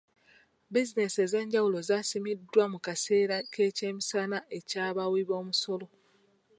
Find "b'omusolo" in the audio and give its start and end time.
5.29-5.87